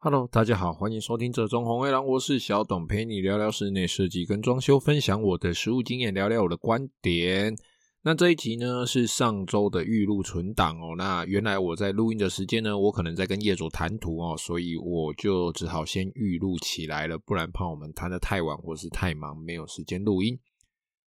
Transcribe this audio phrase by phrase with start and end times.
[0.00, 7.56] Hello，大家好，欢迎收听这中红黑狼，我是小董，陪你聊聊室内设计跟装修，分享我的实务经验，聊聊我的观点。
[8.02, 10.94] 那这一集呢是上周的预录存档哦。
[10.96, 20.38] 那原来我在录音的时间呢，我可能在跟业主谈图哦，所以我就只好先预录起来了，不然怕我们谈得太晚或是太忙，没有时间录音。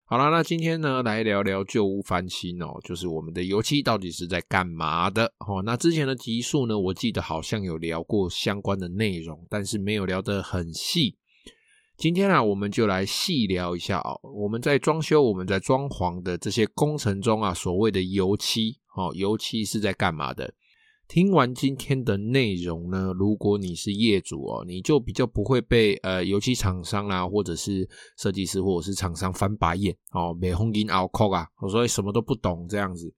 [0.09, 5.61] 好啦，那今天呢，来聊聊旧屋翻新哦，就是我们的油漆到底是在干嘛的哦。
[5.64, 11.17] 那之前的集数呢，我记得好像有聊过相关的内容，但是没有聊得很细。
[11.96, 14.21] 今天啊，我们就来细聊一下哦。
[14.22, 20.54] 我们在装修、我们在装潢的这些工程中啊，所谓的油漆哦，油漆是在干嘛的？
[21.09, 27.89] 听完今天的内容呢，如果你是业主哦，你就比较不会被呃油漆厂商啦，或者是
[28.19, 33.15] 设计师或者是厂商翻白眼哦，没红金拗扣啊，所以什么都不懂这样子。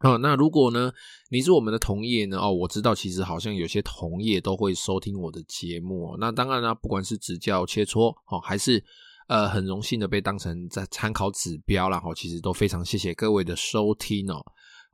[0.00, 0.92] 哦，那如果呢，
[1.30, 2.38] 你是我们的同业呢？
[2.38, 6.14] 哦，我知道其实好像有些同业都会收听我的节目。
[6.20, 8.84] 那当然啦，不管是指教切磋哦，还是
[9.26, 14.36] 呃很荣幸的被当成在参考指标啦，哦，其实都非常谢谢各位的收听哦。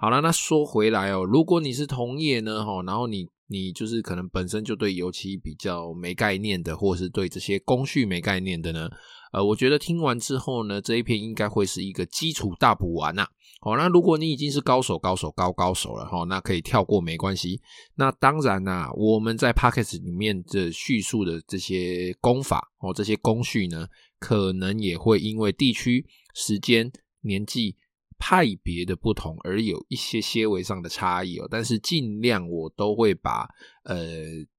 [0.02, 8.90] 好了，那说回来哦，如果你是同业呢，哈，然后你你就是可能本身就对油漆比较没概念的，或者是对这些工序没概念的呢，
[9.32, 13.24] 呃，我觉得听完之后呢，这一篇应该会是一个基础大补完呐。
[13.60, 17.60] 好，那如果你已经是高手、高手、高高手了哈，那可以跳过没关系。
[17.94, 23.86] 那当然啦，我们在 Podcast 里面的叙述的这些工法哦，这些工序呢，
[24.18, 27.76] 可能也会因为地区、时间、年纪。
[28.24, 33.48] 派别的不同而有一些些微上的差异哦，但是尽量我都会把
[33.82, 33.98] 呃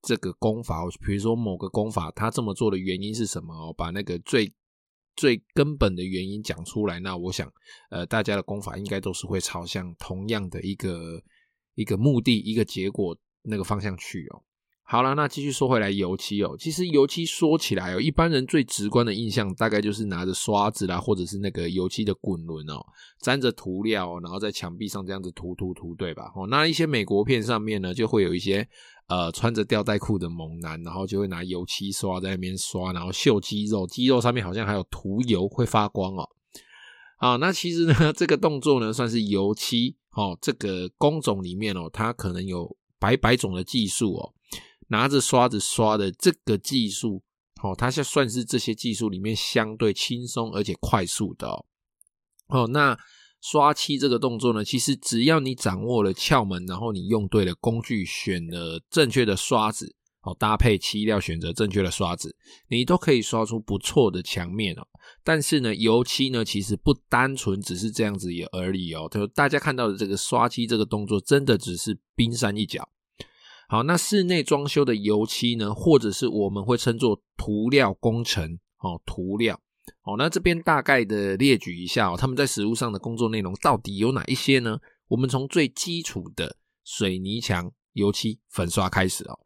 [0.01, 4.53] 这个功法，比如说某个功法它这么做的原因是什么哦，把那个最
[5.15, 7.49] 最根本的原因讲出来，那我想
[7.89, 11.23] 呃大家的功法应该都是会朝向同样的一个
[11.75, 14.43] 一个目的、一个结果那个方向去哦。
[14.93, 22.79] 好了，那继续说回来，油漆哦，其实油漆说起来哦，一般人最直观的印象大概就是拿着刷子啦，或者是那个油漆的滚轮哦，
[23.19, 26.31] 沾着涂料，然后在墙壁上这样子涂涂涂，对吧？
[26.35, 28.67] 哦，那一些美国片上面呢，就会有一些
[29.07, 36.29] 呃穿着吊带裤的猛男，然后就会拿油漆刷在那边刷，然后秀肌肉，肌肉上面好像还有涂油会发光哦。
[37.17, 44.31] 好，那其实呢，这个动作呢，算是油漆哦，这个工种里面哦，它可能有百百种的技术哦。
[44.87, 47.21] 拿着刷子刷的这个技术，
[47.61, 51.65] 哦，它是算是这些技术里面相对轻松而且快速的哦。
[52.47, 52.97] 哦，那
[53.41, 62.35] 刷漆这个动作呢，其实只要你掌握了窍门，然后你用对了工具，选了正确的刷子，哦，搭配漆料选择正确的刷子，
[62.69, 64.87] 你都可以刷出不错的墙面哦。
[65.23, 69.09] 但是呢，油漆呢，其实不单纯只是这样子也而已哦。
[69.11, 72.87] 就大家看到的这个刷漆这个动作，真的只是冰山一角。
[73.67, 79.59] 好，那室内装修的油漆呢，或者是我们会称作涂料工程哦，涂料。
[80.01, 84.79] 好，那这边大概的列举一下哦，他们在实务上的工作内容到底有哪一些呢？
[85.07, 89.39] 我们从最基础的水泥墙油漆粉刷开始哦。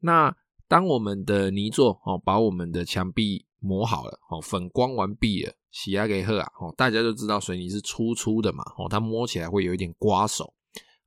[0.00, 0.34] 那
[0.68, 10.54] 当我们的泥作哦，把我们的墙壁磨好了哦，粉光完毕了，洗牙给喝啊哦，大家都知道水泥是粗粗的嘛哦，它摸起来会有一点刮手。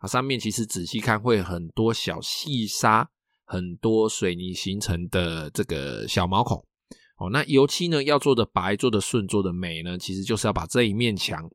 [0.01, 3.07] 它上面其实仔细看会很多小细沙，
[3.45, 6.57] 很多水泥形成的这个小毛孔
[7.17, 7.29] 哦。
[7.31, 11.47] 那油漆呢，要做的白、做的顺、做的美呢，其实就是要把这一面墙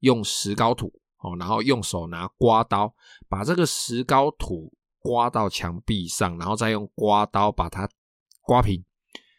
[0.00, 2.94] 用石膏土哦，然后用手拿刮刀
[3.26, 7.88] 把这个石膏土刮到墙壁上，然后再用刮刀把它
[8.42, 8.84] 刮平。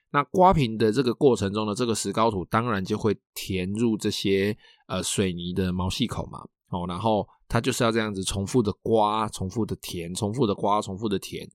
[0.10, 6.40] 那刮平的这个过程中呢，这个石膏土当然就会填入这些呃水泥的毛细孔嘛
[6.76, 7.26] 哦，然后。
[7.48, 11.48] 它就是要这样子重复的刮，重复的填，重复的刮，重复的填，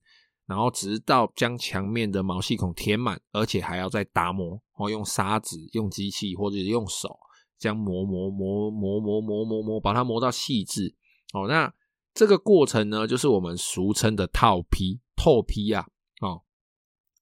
[0.47, 7.19] 然后直到将墙面的毛细孔填满，而且还要再打磨，哦，用砂纸、用机器或者用手
[7.59, 10.95] 将磨磨磨磨磨磨磨磨，把它磨到细致。
[11.33, 11.71] 哦，那
[12.13, 15.85] 这个过程呢，就是我们俗称的套坯、透坯啊。
[16.21, 16.41] 哦，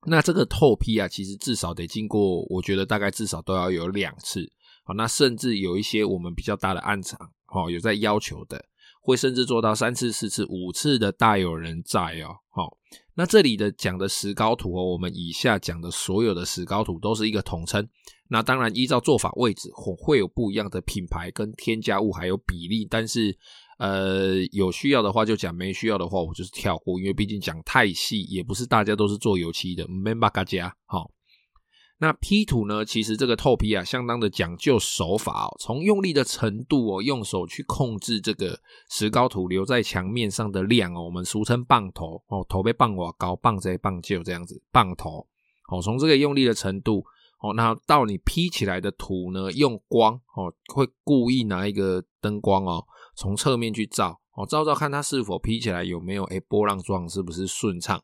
[0.06, 4.52] 那这个透坯啊，其实至少得经过，我觉得大概至少都要有两次。
[4.96, 7.32] 那甚至有一些我们比较大的案场。
[7.52, 8.64] 哦，有在要求的，
[9.02, 12.38] 会甚至做到三次、四次、五次的，大有人在哦。
[12.52, 12.78] 好，
[13.16, 17.90] 那这里的讲的石膏土哦，我们以下讲的所有的石膏土都是一个统称。
[18.28, 22.85] 那当然依照做法位置，会会有不一样的品牌跟添加物还有比例。
[22.88, 23.35] 但是
[23.80, 29.88] 呃，有需要的话就讲，没需要的话我就是跳过，因为毕竟讲太细，也不是大家都是做油漆的。
[29.88, 31.09] 没办法，家好。
[32.01, 38.57] 那 P 图呢，其实这个透批啊，相当的讲究手法哦，从用力的程度哦，用手去控制这个
[38.90, 45.28] 石膏土留在墙面上的量哦，我们俗称棒头哦，头被棒瓦高，棒在棒就这样子，棒头
[45.69, 47.03] 哦，从这个用力的程度
[47.41, 58.01] 哦，那到你 P 起来的图呢，用光哦，会故意拿一个灯光哦，从侧面去照哦，照照看它是否 P 起来有没有诶波浪状，是不是顺畅？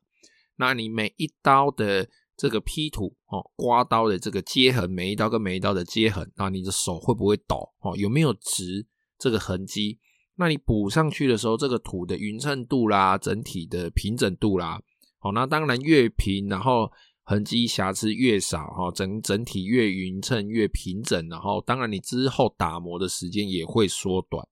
[0.57, 2.07] 那你每一刀的
[2.37, 7.95] 这个 P 图哦，刮刀的这个接痕，每一刀跟每一刀的接痕，那你的手会不会抖哦？
[7.95, 8.85] 有没有直
[9.17, 9.99] 这个痕迹？
[10.37, 14.81] 那你补上去的时候，这个土的匀称度啦，整体的平整度啦，
[15.19, 16.91] 好，那当然越平，然后
[17.23, 24.45] 痕迹瑕疵越少哈，整整体越匀称越平整，然后当然你之后打磨的时间也会缩短。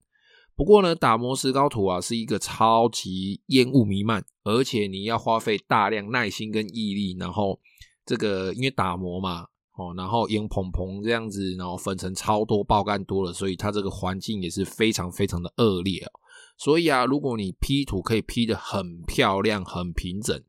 [0.56, 7.60] 不过呢，打磨石膏土啊，是一个超级烟雾弥漫，而且你要花费大量耐心跟毅力，然后
[8.06, 9.46] 这个因为打磨嘛，
[9.76, 16.10] 哦，然后烟蓬蓬这样子，然后粉尘超多，爆干多了，所以它这个环境也是非常非常的恶劣哦。
[16.56, 20.40] 所以啊，如果你 P 图可以 P 得很漂亮、很平整。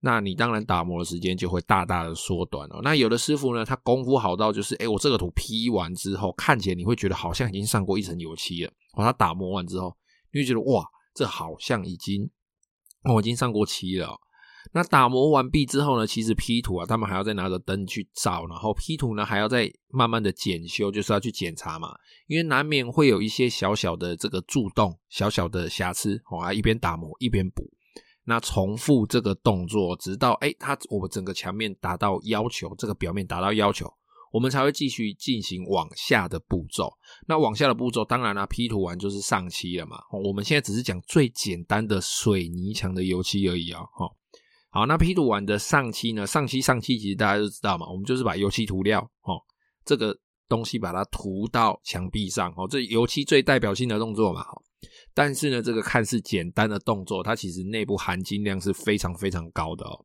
[0.00, 2.80] 那你当然打磨的时间就会大大的缩短哦。
[2.82, 8.70] 那有的师傅呢，他功夫好到就是，哎，我这个图 P 完之后，看起来你会觉得好像已经上过一层油漆了。
[8.92, 9.96] 哦，他打磨完之后，
[10.30, 12.30] 你会觉得哇，这好像已经，
[13.14, 14.14] 我已经上过漆了。
[14.74, 21.94] 那打磨完毕之后呢，其实批土啊，他们还要再拿着灯去照，然后批土呢还要再慢慢的检修，就是要去检查嘛，
[22.26, 27.62] 因为难免会有一些小小的这个蛀洞、小小的瑕疵，哦，啊，一边打磨一边补。
[28.24, 33.88] 那重复这个动作，直到哎，它我们整个墙面达到要求，这个表面达到要求，
[34.32, 36.90] 我们才会继续进行往下的步骤。
[37.28, 39.98] 那往下的步骤，当然啦，P 图完就是上漆了嘛。
[40.24, 43.82] 我们现在只是讲最简单的水泥墙的油漆而已啊。
[43.92, 44.10] 哈，
[44.74, 46.26] 好，那 P 图完的上漆呢？
[46.26, 49.38] 上漆上漆，其实大家都知道嘛，我们就是把油漆涂料，哦，
[49.84, 50.18] 这个
[50.48, 54.44] 东西把它涂到墙壁上，哦，这油漆最代表性的动作嘛，
[55.14, 60.04] 但是呢，这个看似简单的动作，它其实内部含金量是非常非常高的哦。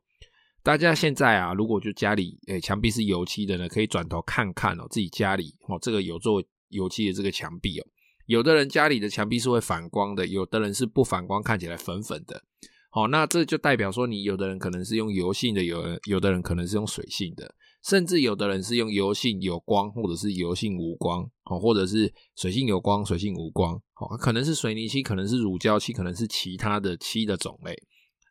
[0.61, 7.87] 大家现在啊，如果就家里诶墙壁是油漆的呢，可以转头看看哦，自己家里哦这个有做油漆的这个墙壁哦。
[8.27, 12.43] 有的人家里的墙壁是会反光的，有的人是不反光，看起来粉粉的。
[12.91, 17.55] 好，那这就代表说，你有的人可能是用油性的，有有的人可能是用水性的。
[17.81, 27.73] 甚至有的人是用油性有光，或者是油性无光，哦，或者是水性有光，水性无光，哦，可能是水泥漆，可能是乳胶漆，可能是其他的漆的种类。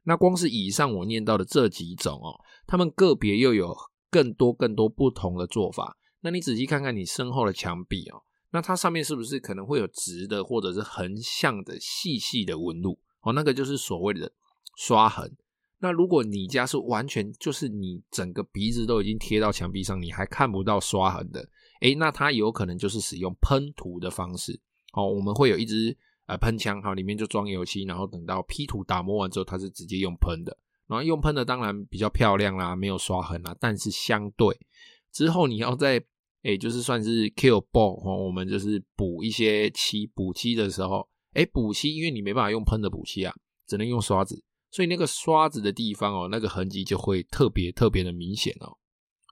[0.04, 2.34] 那光是以上我念到的这几种哦，
[2.66, 3.74] 他们个别又有
[4.10, 5.96] 更多更多不同的做法。
[6.20, 8.20] 那你仔细看看你身后的墙壁哦，
[8.50, 12.98] 那它上面是不是可能会有直的，或者是横向的细细的纹路？
[13.22, 14.30] 哦，那个就是所谓的
[14.78, 15.36] 刷痕。
[15.80, 21.48] 那如果你家是完全就是你整个鼻子都已经贴到墙壁上，你还看不到刷痕的，
[21.80, 24.60] 诶，那它有可能就是使用喷涂的方式。
[24.92, 25.96] 哦，我们会有一支
[26.26, 30.56] 呃喷枪，哈，里面就装油漆，然后等到 P 图打磨完之后，它是直接用喷的。
[30.86, 34.58] 然后用喷的当然比较漂亮啦，没有刷痕啦，但是相对
[35.12, 36.02] 之后你要在
[36.42, 43.34] 诶，就是算是 kill ball 哦，我们就是补一些漆，补漆的时候，诶，补漆因为你没办法用喷的补漆啊，
[43.66, 44.42] 只能用刷子。
[44.70, 48.76] 所以那个刷子的地方哦，那个痕迹就会特别特别的明显哦。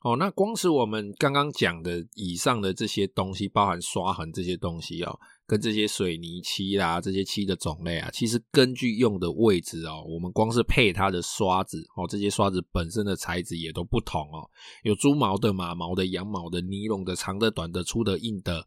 [0.02, 14.48] 哦，那光是我们刚刚讲的以上的这些东西，包含刷痕这些东西哦，跟这些水泥漆啦，这些漆的种类啊，其实根据用的位置哦，我们光是配它的刷子哦，这些刷子本身的材质也都不同哦，
[14.84, 18.64] 有猪毛的、马毛的、羊毛的、尼龙的、长的、短的、粗的、硬的，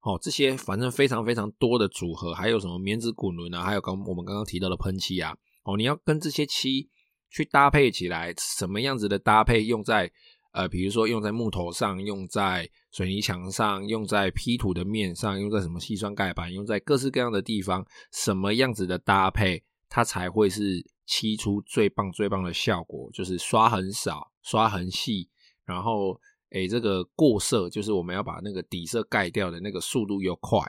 [0.00, 5.36] 哦，这些反正非常非常多的组合，还有什么棉质滚轮啊，还有刚我们刚刚提到的喷漆啊。
[5.68, 6.88] 哦，你要跟这些漆
[7.28, 10.10] 去搭配起来，什么样子的搭配用在
[10.52, 23.10] 呃，比如说用在木头上，用在水泥墙上，用在 P 图的面上，用在什么细酸钙板，用在各式各样的地方，什么样子的搭配，它才会是漆出最棒最棒的效果？
[23.12, 25.28] 就是刷很少，刷很细，
[25.66, 26.18] 然后
[26.52, 30.60] 诶，这个过色，就是我们要把那个底色盖掉的那个速度又快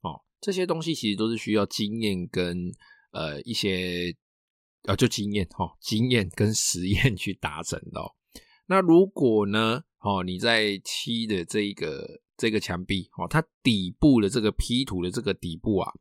[0.00, 0.18] 哦。
[0.40, 2.72] 这些东西其实都是需要经验跟
[3.12, 4.16] 呃一些。
[4.86, 8.12] 呃，就经验哈，经验跟实验去达成的哦。
[8.66, 15.92] 那如果呢，哦，你在漆的这个这个墙壁哦，它底部的这个 P 图的这个底部啊，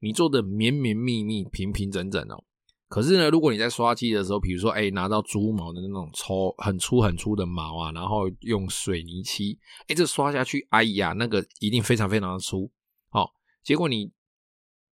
[0.00, 2.44] 你做的绵绵密密、平平整整哦。
[2.88, 12.70] 可是呢，如果你在刷漆的时候，比如说，哎，拿到猪毛的那种粗、很粗、很粗的毛啊，然后用水泥漆，哎，这刷下去，哎呀，那个一定非常非常的粗。
[13.10, 13.28] 哦，
[13.64, 14.12] 结果你。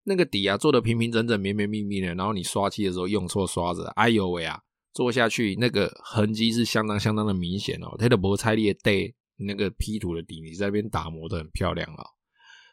[0.03, 4.59] 那个底啊，做的平平整整、绵绵密密的，然后你刷漆的时候用错刷子，哎呦喂啊，
[4.93, 7.95] 做下去那个痕迹是相当相当的明显哦。
[7.97, 8.91] 它的摩擦力带
[9.37, 12.03] 那个 P 图的底，你在那边打磨的很漂亮哦。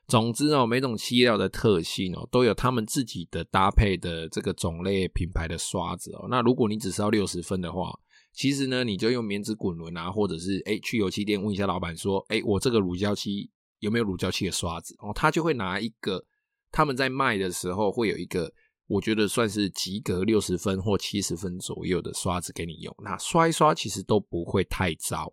[0.09, 6.27] 总之哦，每种漆料的特性哦，都有他们自己的搭配的这个种类品牌的刷子哦。
[6.29, 7.97] 那如果你只是要六十分的话，
[8.33, 15.13] 其实呢，你就用棉质滚轮啊，或者是哎去油漆店问一下老板说，哎，我这个乳胶漆有没有乳胶漆的刷子哦？
[15.15, 16.25] 他就会拿一个
[16.71, 18.53] 他们在卖的时候会有一个，
[18.87, 22.95] 我觉得算是及格六十分或七十分左右的刷子给你用。
[23.03, 25.33] 那刷一刷其实都不会太糟。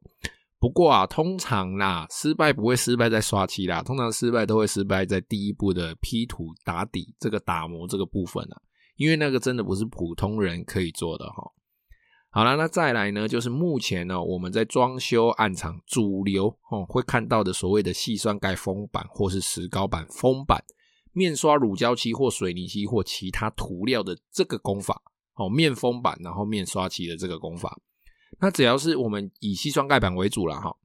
[0.59, 8.57] 不过啊，通常啦，失败不会失败在刷漆啦，通常失败都会失败在第一步的 P 图打底这个打磨这个部分啊，
[8.95, 11.51] 因为那个真的不是普通人可以做的哈。
[12.31, 20.59] 好啦，那再来呢，就是目前呢，我们在装修案场主流哦会看到的所谓的细酸钙封板或是石膏板封板，
[21.17, 25.01] 面刷乳胶漆或水泥漆或其他涂料的这个工法
[25.33, 27.81] 哦，面封板然后面刷漆的这个工法。
[28.39, 30.75] 那只要是我们以矽酸盖板为主了哈，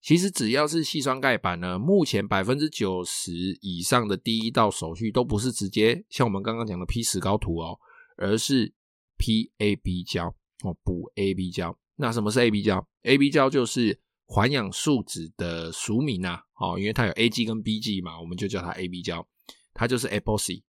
[0.00, 7.78] 其实只要是矽酸盖板呢，目前百分之九十以上的第一道手续都不是直接像我们刚刚讲的 P 石膏涂哦，
[8.16, 8.72] 而是
[9.16, 10.26] P AB 胶
[10.62, 11.76] 哦，补 AB 胶。
[11.96, 19.26] 那什么是 AB 胶？AB 胶就是环氧树脂的俗名呐，哦，因为它有 A G 跟 B G 嘛，我们就叫它 AB 胶，
[19.74, 20.62] 它就是 epoxy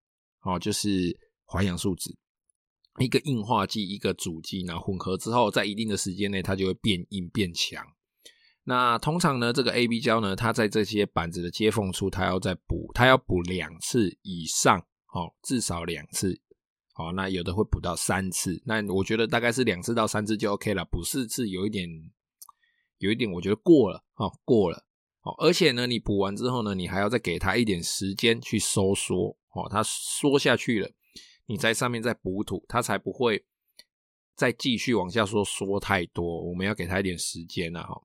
[0.42, 2.16] 哦，就是环氧树脂。
[3.00, 7.84] 一个硬化剂，一个主剂，然后混合之后，在一定的时间内，它就会变硬变强。
[8.62, 14.78] 那通常呢，这个 AB 胶呢，它在这些板子的接缝处，它要再补，它要补两次以上，
[15.12, 16.40] 哦，至少两次，
[16.94, 18.62] 哦，那有的会补到三次。
[18.64, 21.88] 那我觉得大概是两次到三次就 OK 了，补四次有一点，
[22.99, 24.83] 有一点我觉得过了，哦，过了，
[25.25, 30.90] 哦，而且呢，你补完之后呢，你还要再给它一点时间去收缩，哦，它缩下去了。
[31.47, 33.45] 你在上面再补土，它才不会
[34.37, 36.43] 再继续往下说说太多。
[36.49, 38.02] 我们要给它一点时间啊，哈。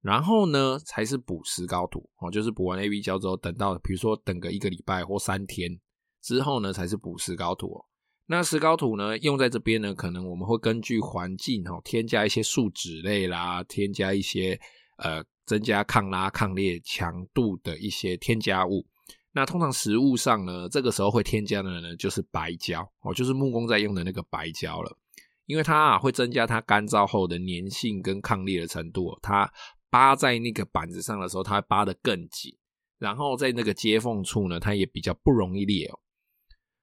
[0.00, 5.80] 然后呢，才是补石膏土哦，就是补完 AB 胶之后，等到比如说等个一个礼拜或三天
[6.22, 7.84] 之后呢，才是补石膏土哦。
[8.26, 14.60] 那石膏土呢，用在这边呢，可能我们会根据环境哦，添加一些树脂类啦，添加一些
[14.98, 18.84] 呃，增加抗拉、抗裂强度的一些添加物。
[19.32, 24.96] 那通常食物上呢，这个时候会添加的呢，就是白胶哦，就是木工在用的那个白胶了，
[25.44, 29.52] 因为它啊会增加它干燥后的粘性跟抗裂的程度，它
[29.90, 32.56] 扒在那个板子上的时候，它会扒得更紧，
[32.98, 35.98] 然后在那个接缝处呢，它也比较不容易裂哦。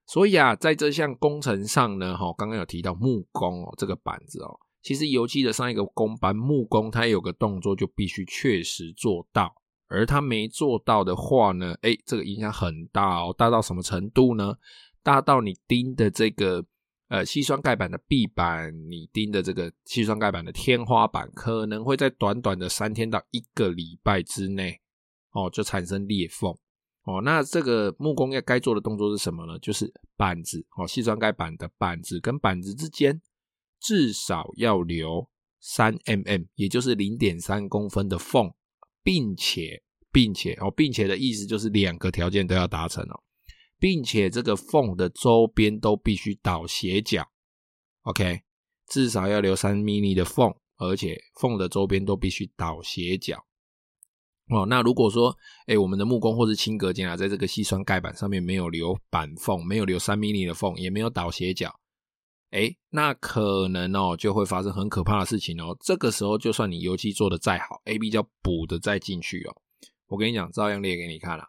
[0.06, 9.56] 所以啊，在这项工程上呢，哈，刚刚有提到木工哦，这个板子哦，其实油漆的上一个工班木工，它有个动作就必须确实做到。
[9.88, 14.56] 而他没做到的话呢，诶，这个影响很大哦，大到什么程度呢？
[15.04, 16.66] 大到你钉的这个
[17.10, 24.82] 呃矽酸钙板的壁板，你钉的这个矽酸钙板的天花板，可能会在短短的三天到一个礼拜之内，
[25.34, 26.52] 哦，就产生裂缝
[27.04, 27.22] 哦。
[27.22, 29.60] 那这个木工要该做的动作是什么呢？
[29.60, 33.22] 就是板子哦，矽酸钙板的板子跟板子之间
[33.84, 38.52] 至少要留三 mm，也就是零点三公分的缝。
[39.06, 43.22] 并且，并且哦，并且的意思就是两个条件都要达成哦，
[43.78, 47.28] 并且这个缝的周边都必须倒斜角
[48.04, 48.44] ，OK，
[48.88, 53.46] 至少要留三 mm 的缝，而且缝的周边都必须倒斜角
[54.48, 54.66] 哦。
[54.68, 55.38] 那如果说，
[55.68, 61.78] 哎，我们的木工或是轻隔间啊，在这个矽酸钙板上面没有留板缝，没有留三 mm 的缝，也没有倒斜角。
[62.54, 65.76] 哎，那可能哦，就会发生很可怕的事情哦。
[65.82, 69.56] 这个时候，就算你油漆做的再好，AB 胶补的再进去哦，
[70.06, 71.44] 我跟你讲，照样裂给你看了，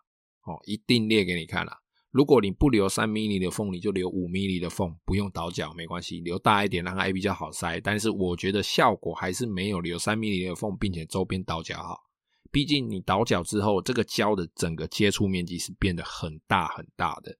[0.46, 1.73] 哦，一定裂给你看了。
[2.11, 7.78] 如果你不留三 m 的缝，你就留五 m 的缝，不用倒角没关系，留大一点让它 AB 胶好塞。
[7.80, 11.99] 但是我觉得效果还是没有留三 mm 的缝，并且周边倒角好。
[12.50, 17.37] 毕竟你倒角之后，这个胶的整个接触面积是变得很大很大的。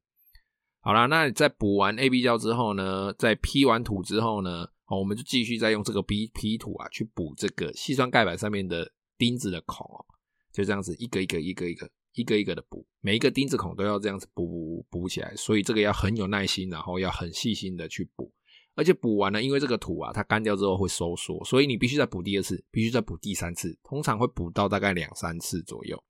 [0.85, 10.05] 好啦，那你在补完 AB 胶之后呢，在 P 完土之后呢，好，我们就继续再用这个 B P 土啊去补这个细酸盖板上面的钉子的孔哦，
[10.53, 18.31] 就这样子一个一个一个一个一个一个的补，每一个钉子孔都要这样子补补补起来，所以这个要很有耐心，然后要很细心的去补，
[18.75, 26.05] 而且补完了，因为这个土啊它干掉之后会收缩，所以你必须再补第二次，必须再补第三次，通常会补到大概两三次左右。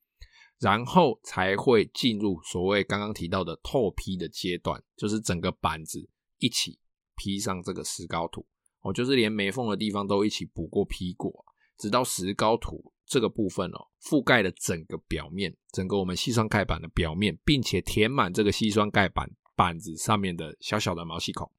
[0.65, 6.79] 然后才会进入所谓刚刚提到的透批的阶段，就是整个板子一起
[7.15, 8.47] 批上这个石膏土，
[8.81, 11.45] 哦，就是连没缝的地方都一起补过批过，
[11.77, 21.51] 直到石膏土这个部分哦覆盖了整个表面，整个我们矽酸钙板的表面，并且填满这个矽酸钙板板子上面的小小的毛细孔。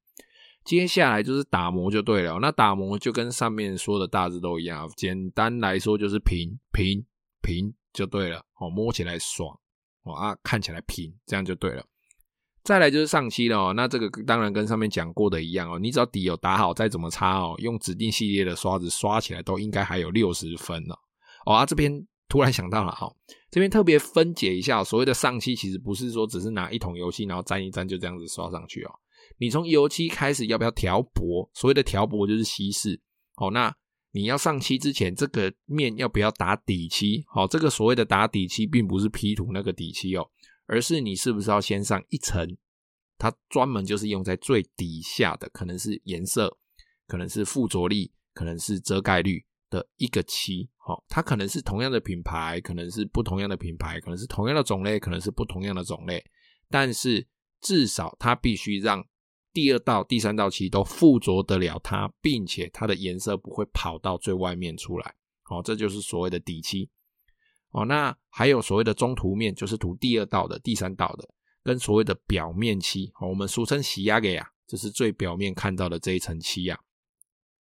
[0.64, 2.40] 接下来就是打磨就对了。
[2.40, 7.06] 那打磨就跟上面说的大致都一样，简单来说就是平平
[7.40, 8.38] 平就对了。
[8.60, 9.58] 哦，摸起来爽
[10.04, 11.84] 哦啊，看起来平，这样就对了。
[12.62, 20.98] 再来就是上漆了哦，那这个当然跟上面讲过的一样哦，你只要底有打好，再怎么擦哦，用指定系列的刷子刷起来都应该还有六十分了。
[21.46, 23.08] 哦啊，这边突然想到了哈，
[23.50, 28.90] 这边特别分解一下，所谓的上漆其实不是说只是拿一桶油漆然后沾一沾就这样子刷上去哦。
[29.38, 31.48] 你从油漆开始要不要调薄？
[31.54, 33.00] 所谓的调薄就是稀释
[33.36, 33.50] 哦。
[33.50, 33.72] 那
[34.16, 37.22] 你要上漆之前，这个面要不要打底漆？
[37.28, 40.26] 好，这个所谓的打底漆，并不是 P 图那个底漆哦。
[40.64, 42.56] 而是你是不是要先上一层？
[43.18, 46.56] 它专门就是用在最底下的，可能是颜色，
[47.06, 50.66] 可能是附着力，可能是遮盖率的一个漆。
[50.78, 56.24] 好，它可能是同样的品牌，可能是不同样的品牌，可能是同样的种类，可能是不同样的种类。
[56.70, 57.28] 但是
[57.60, 59.06] 至少它必须让
[59.56, 65.14] 第二道、第三道漆都附着得了它，并且它的颜色不会跑到最外面出来。
[65.48, 66.90] 哦，这就是所谓的底漆。
[67.70, 71.26] 哦，那还有所谓的中涂面，就是涂第二道的、第三道的，
[71.64, 76.78] 跟所谓的表面漆，哦，我们俗称洗压给啊，就是最表面看到的这一层漆呀。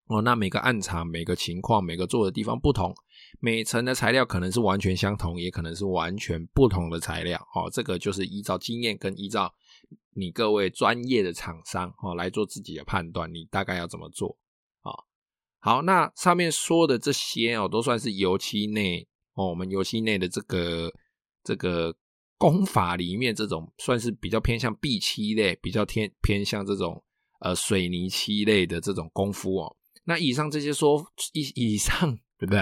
[0.06, 2.94] 哦，那每个暗场、每个情况、每个做的地方不同，
[3.38, 7.38] 每层的材料可能是完全相同，也可能是完全不同的材料。
[7.54, 9.52] 哦，这个就是依照经验跟依照
[10.14, 14.36] 你各位专业的厂商哦来做自己的判断，你大概要怎么做？
[14.82, 15.04] 哦，
[15.58, 19.08] 好，那上面说的这些哦，都算是油漆内。
[19.34, 20.92] 哦，我们油漆内的这个
[21.42, 21.96] 这个
[22.36, 27.02] 工法里面，这种算是比较偏向壁漆类，比较偏偏向这种
[27.40, 29.76] 呃水泥漆类的这种功夫哦。
[30.04, 31.02] 那以上这些说
[31.32, 32.58] 以以上 对不对？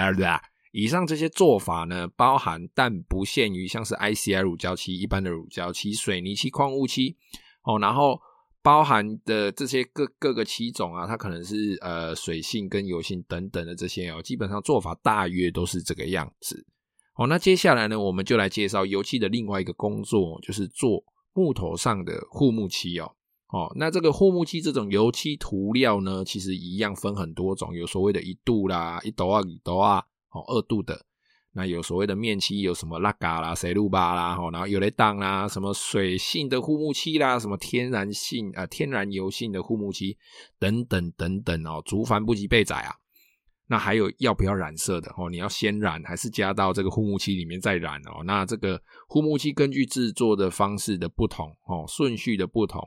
[0.71, 7.17] 以上这些做法呢，包含但不限于像是 ICI 乳胶漆、一般的乳胶漆、水泥漆、矿物漆
[7.65, 8.21] 哦，然后。
[8.63, 16.67] 包含的这些各各个漆种啊，它可能是呃水性跟油性等等的这些哦，基本上做法大约都是这个样子。
[17.15, 23.11] 好，那接下来呢，我们就来介绍油漆的另外一个工作，就是做木头上的护木漆哦。
[23.49, 31.07] 哦，那这个护木漆这种油漆涂料呢，其实一样分很多种，有所谓的一度啦、一度啊、一度啊，哦，二度的。
[31.53, 40.17] 那有所谓的面漆，有什么拉嘎啦、塞露巴啦，吼然后有雷当啦，什么水性的护木漆啦，什么天然性啊、呃、天然油性的护木漆
[40.61, 42.95] 等等等等哦，竹繁不及备载啊。
[43.67, 45.29] 那还有要不要染色的哦？
[45.29, 48.23] 你要先染还是加到这个护木漆里面再染哦？
[48.25, 52.81] 那这个护木漆根据制作的方式的不同哦，顺序的不同，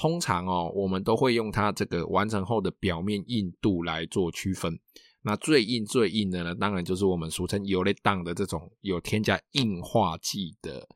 [0.00, 4.78] 通常哦，我们都会用它这个完成后的表面硬度来做区分。
[5.26, 10.86] 那最硬最硬的呢，当然就是我们俗称油雷当的这种有添加硬化剂的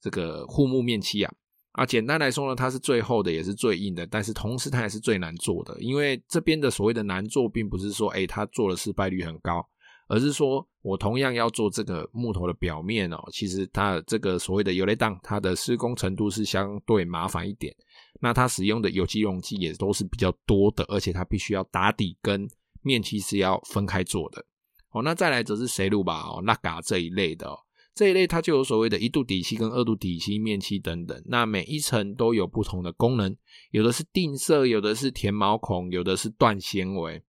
[0.00, 1.34] 这个护木面漆啊。
[1.72, 5.76] 啊，简单来说呢，它是最厚的，也是最硬的，但是同时它也是最难做的。
[5.80, 9.68] 因为这边的所谓的难做，并不是说诶它做的失败率很高，
[10.06, 17.74] 而是说我同样要做这个木头的表面哦，其实它这个所谓的油雷当，它的施工程度是相对麻烦一点。
[18.20, 22.48] 那它使用的有机溶剂也都是比较多的，而且它必须要打底跟。
[22.82, 24.44] 面漆是要分开做的。
[24.90, 27.58] 哦，那再来则是水路吧哦，拉嘎这一类的哦，
[27.94, 33.34] 这一类它就有所谓的一度底漆跟二度底漆面漆等等，那每一层都有不同的功能，
[33.70, 37.22] 有的是定色，有的是填毛孔，有的是断纤维，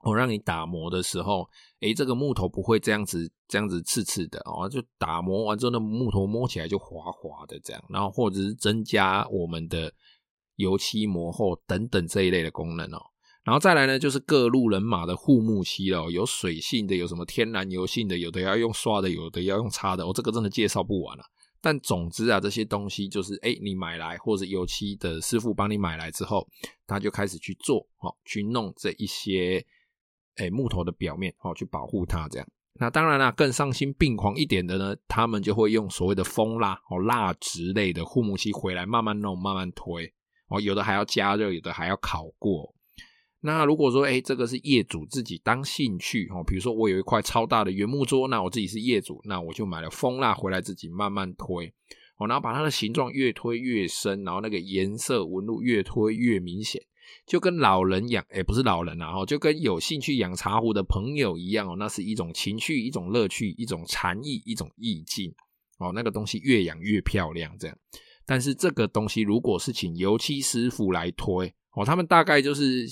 [0.00, 1.48] 哦，让你打磨的时候，
[1.80, 9.90] 诶，这个木头不会这样子这样子刺刺的哦，就打磨完之后，那木头摸起来就滑滑的这样，然后或者是增加我们的
[10.56, 13.00] 油漆磨厚等等这一类的功能哦。
[13.44, 21.28] 然后再来呢，就是各路人马的护木漆了，有水性的，有什么天然油性的，有的要用刷的，有的要用擦的，我、这个真的介绍不完了、啊。
[21.60, 26.46] 但总之啊，这些东西就是，哎，你买来或者油漆的师傅帮你买来之后，
[26.86, 29.64] 他就开始去做，哦，去弄这一些，
[30.36, 32.48] 哎，木头的表面，哦，去保护它这样。
[32.80, 40.12] 那当然啦，更丧心病狂一点的呢，他们就会用所谓的蜂蜡，哦，蜡之类的护木漆回来慢慢弄，慢慢推，
[40.48, 42.73] 哦，有的还要加热，有的还要烤过。
[43.46, 51.66] 那如果说，哎，这个是业主自己当兴趣哦，比如说我有一块超大的原木桌，那我自己是业主，那我就买了蜂蜡回来自己慢慢推，
[52.16, 56.80] 哦，然后把它的形状越推越深，然后那个颜色纹路越推越明显，
[57.26, 65.30] 就跟老人养，哎，不是老人啊，哦就跟有兴趣养茶壶的朋友一样哦，那是一种情趣，一种乐趣，一种禅意，一种意境，
[65.78, 67.76] 哦，那个东西越养越漂亮，这样。
[68.24, 72.88] 但是这个东西如果是请油漆师傅来推，哦，他们大概就是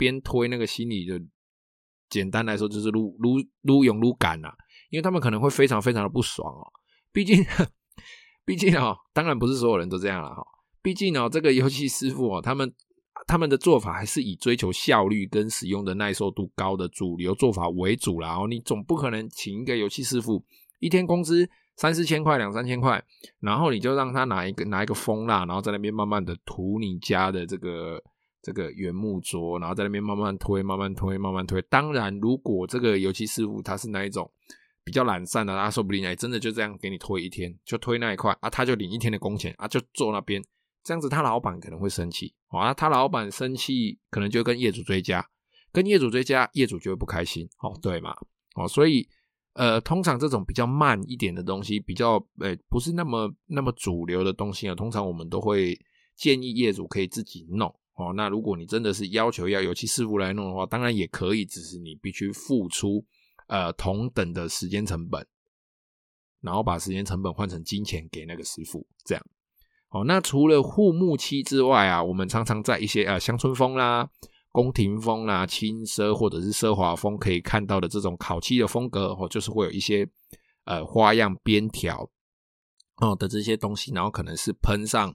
[0.00, 1.12] 边推那个心里就
[2.08, 4.48] 简单来说就是撸撸撸勇撸赶呐，
[4.88, 6.66] 因为他们可能会非常非常的不爽哦。
[7.12, 7.44] 毕竟，
[8.46, 10.42] 毕竟哦，当然不是所有人都这样了哈。
[10.80, 12.72] 毕竟哦，这个游戏师傅哦，他们
[13.26, 18.28] 他们的做法还是以追求效率跟使用的耐受度高的主流做法为主啦。
[18.28, 20.42] 然后你总不可能请一个游戏师傅，
[20.78, 23.04] 一天工资三四千块、两三千块，
[23.40, 28.02] 然后你就让他拿一个拿一个蜂蜡，然后在那边慢慢的涂你家的这个
[28.42, 31.60] 这个原木桌，然后在那边慢慢推、慢慢推、慢慢推。
[31.62, 34.30] 当然，如果这个油漆师傅他是那一种
[34.84, 40.42] 比较懒散的，他说不定哎，真的就这样给你推一天，就推那一块啊，他就领一天的工钱啊，就坐那边。
[40.82, 45.22] 这样子，他老板可能会生气啊，他老板生气，可能就跟业主追加，
[45.70, 48.16] 跟业主追加，业主就会不开心，哦，对嘛，
[48.56, 49.06] 哦，所以，
[49.52, 55.78] 呃，通常这种比较慢一点的东西，比较，呃，不是那么那么主流的东西啊，通常我们都会
[56.16, 63.04] 建议业主可以自己弄，哦，那如果你真的是要求要油漆师傅来弄的话，当然也可以，只是你必须付出，
[63.48, 65.26] 呃，同等的时间成本，
[66.40, 69.22] 然后把时间成本换成金钱给那个师傅，这样。
[69.90, 74.08] 哦，那除了护木漆之外啊，我们常常在一些呃乡村风啦、
[74.52, 80.08] 宫廷风啦、轻奢或者是奢华风可以看到的这种烤漆的风格，哦，就是会有一些
[80.64, 82.08] 呃花样边条
[82.98, 85.12] 哦的这些东西，然后可能是喷上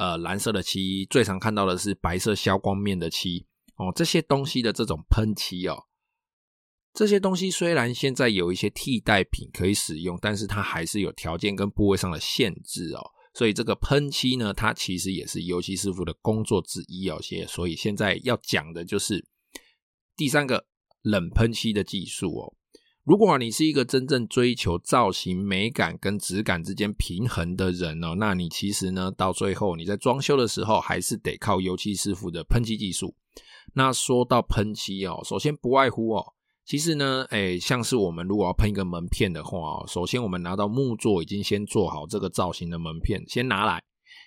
[0.00, 3.44] 呃蓝色的漆，最常看到的是白色消光面的漆
[3.76, 5.84] 哦，这些东西的这种喷漆哦，
[6.94, 13.10] 这些东西虽然现在有一些替代品可以使用，但是它还是有条件跟部位上的限制哦。
[13.34, 17.20] 所以这个喷漆呢，它其实也是油漆师傅的工作之一哦。
[17.20, 19.22] 些，所以现在要讲的就是
[20.16, 20.66] 第三个
[21.02, 22.54] 冷喷漆的技术哦。
[23.04, 33.14] 如果你是一个真正追求造型美感跟质感之间平衡的人哦，那你其实呢，到最后你在装修的时候，还是得靠油漆师傅的喷漆技术。
[33.74, 36.34] 那说到喷漆哦，首先不外乎哦。
[36.66, 43.82] 其实呢，诶，像是我们如果要喷一个门片的话哦，首先我们拿到木作已经先做好这个造型的门片，先拿来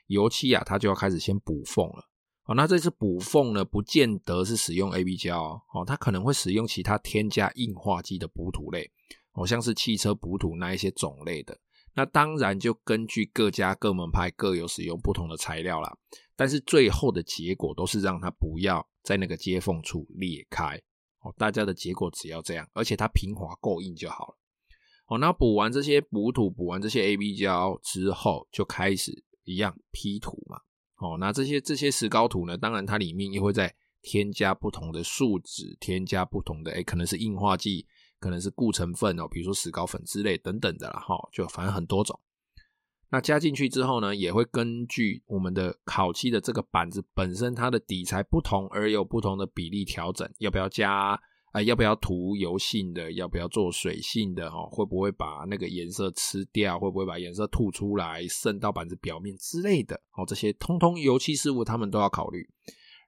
[0.07, 2.09] 油漆啊，它就要开始先补缝了。
[2.45, 8.91] 好，那这次补缝呢，不见得是使用 AB 胶哦，它可能会使用其他添加硬化剂的补土类，
[9.31, 11.57] 哦，像是汽车补土那一些种类的。
[11.95, 15.95] 那当然就根据各家各门派各有使用不同的材料啦，
[16.35, 20.77] 但是最后的结果都是让它不要在那个接缝处裂开。
[21.21, 24.37] 哦，大家的结果只要这样，而且它平滑够硬就好了。
[25.07, 30.59] 哦，那补完这些补土，补完这些 AB 胶之后，就开始一样 P 土嘛。
[31.03, 37.85] 哦，那这些这些石膏土呢，当然它里面也会再添加不同的树脂，添加不同的诶、欸、可能是硬化剂，
[38.19, 40.99] 可能是固成分哦，比如说石膏粉之类等等的啦。
[41.05, 42.19] 哈，就反正很多种。
[43.09, 51.21] 那加进去之后呢，也会根据我们的烤漆的这个板子本身它的底材不同而有不同的比例调整，要不要加
[51.53, 53.11] 啊、要不要涂油性的？
[53.11, 54.49] 要不要做水性的？
[54.49, 56.79] 哈，会不会把那个颜色吃掉？
[56.79, 59.95] 会不会把颜色吐出来渗到板子表面之类的？
[60.17, 62.49] 哦，这些通通油漆师傅他们都要考虑。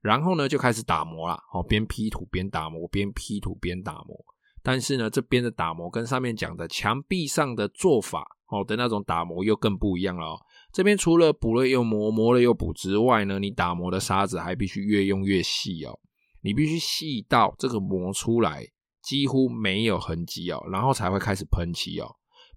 [0.02, 1.38] 然后呢，就开始打磨啦。
[1.52, 4.16] 哦，边批土边打磨，边批土边打磨。
[4.62, 8.38] 但是呢，这边的打磨跟上面讲的墙壁上的做法。
[8.48, 10.40] 哦的那种打磨又更不一样了哦。
[10.72, 16.00] 这边除了补了又磨，磨了又补之外呢，你打磨的砂子还必须越用越细哦。
[16.46, 18.64] 你必须细到这个磨出来
[19.02, 22.08] 几乎没有痕迹哦，然后才会开始喷漆哦。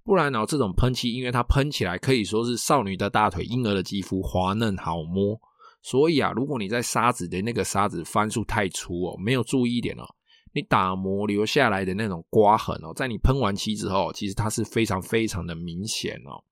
[0.05, 5.41] 不然呢，这种喷漆因为它喷起来可以说是少女的大腿、婴儿的肌肤，滑嫩好摸。
[5.81, 10.05] 所以啊，如果你在砂纸的那个砂纸番数太粗哦，没有注意一点哦。
[10.53, 16.45] 你打磨留下来的那种刮痕哦，在你喷完漆之后，其实它是非常非常的明显哦。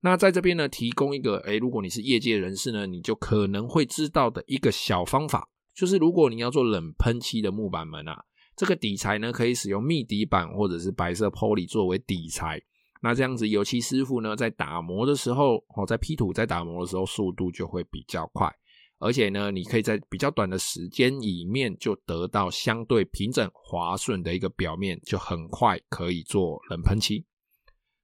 [0.00, 8.24] 那在这边呢，提供一个，诶，如果你是业界人士呢，你就可能会知道的一个小方法，就是如果你要做冷喷漆的木板门啊，
[8.56, 12.58] 这个底材呢，可以使用密底板或者是白色 Poly 作为底材。
[13.02, 18.50] 那这样子，油漆师傅呢，在打磨的时候，哦，在批土在打磨的时候，速度就会比较快。
[18.98, 27.22] 而且呢，你可以在比较短的时间里面就得到相对平整滑顺的一个表面，就很快可以做冷喷漆。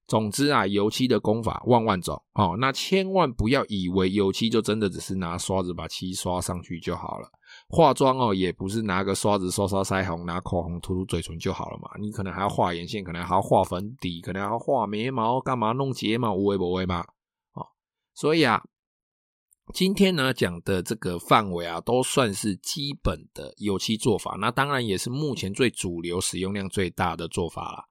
[0.07, 7.31] 总之啊，油漆的工法万万种哦，那千万不要以为油漆就真的只是拿刷子把漆刷上去就好了。
[7.75, 11.91] 化妆哦，也不是拿个刷子刷刷腮红，拿口红涂涂嘴唇就好了嘛。
[11.99, 16.35] 你可能还要画眼线，可能还要画粉底，可能还要画眉毛，干嘛弄睫毛？
[16.35, 17.01] 无为不为嘛？
[17.55, 17.67] 哦，
[18.15, 18.63] 所以啊。
[19.73, 27.85] 今天呢，讲的这个范围啊，都算是基本的油漆做法，那当然也是目前最主流、使用量最大的做法了。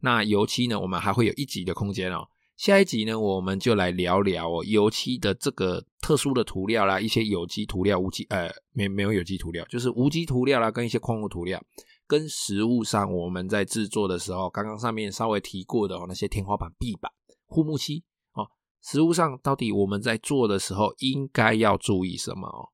[0.00, 2.28] 那油漆呢，我们还会有一集的空间哦。
[2.62, 11.60] 下一集呢，我们就来聊聊哦，油漆的这个特殊的涂料啦，一些有机涂料、无机呃没没有有机涂料，就是无机涂料啦，跟一些矿物涂料，
[12.06, 17.10] 跟实物上我们在制作的时候，刚刚上面稍微提过的哦，那些天花板、壁板、
[17.46, 18.46] 护木漆哦。
[18.80, 22.68] 实物上，到底我们在做的时候应该要注意什么哦？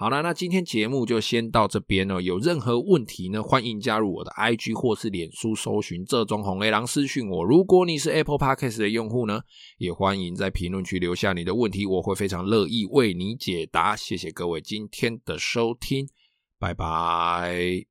[0.00, 2.22] 好了，那今天节目就先到这边了。
[2.22, 7.44] 有任何问题呢，欢迎加入我的 IG 或是脸书搜寻这中红 A 狼私讯我。
[7.44, 9.40] 如果你是 Apple Podcast 的用户呢，
[9.78, 13.96] 也欢迎在评论区留下你的问题，我会非常乐意为你解答。
[13.96, 16.06] 谢谢各位今天的收听，
[16.60, 17.84] 拜拜。